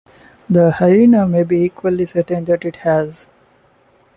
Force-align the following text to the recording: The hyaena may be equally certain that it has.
The 0.49 0.71
hyaena 0.71 1.27
may 1.29 1.43
be 1.43 1.61
equally 1.61 2.07
certain 2.07 2.45
that 2.45 2.65
it 2.65 2.77
has. 2.77 3.27